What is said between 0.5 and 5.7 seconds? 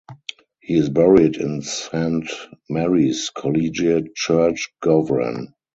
He is buried in Saint Mary's Collegiate Church Gowran.